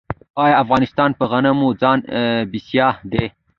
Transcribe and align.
آیا 0.43 0.55
افغانستان 0.63 1.09
په 1.19 1.23
غنمو 1.31 1.67
ځان 1.81 1.99
بسیا 2.51 2.87
دی؟ 3.11 3.25